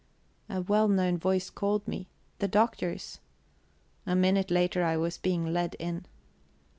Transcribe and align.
A 0.49 0.63
well 0.63 0.87
known 0.87 1.19
voice 1.19 1.51
called 1.51 1.87
me 1.87 2.07
the 2.39 2.47
Doctor's. 2.47 3.19
A 4.07 4.15
minute 4.15 4.49
later 4.49 4.83
I 4.83 4.97
was 4.97 5.19
being 5.19 5.53
led 5.53 5.75
in. 5.77 6.07